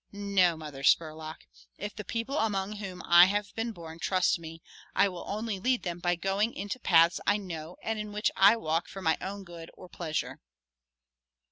[0.11, 1.41] No, Mother Spurlock,
[1.77, 4.63] if the people among whom I have been born trust me
[4.95, 8.55] I will only lead them by going into paths I know and in which I
[8.55, 10.39] walk for my own good or pleasure."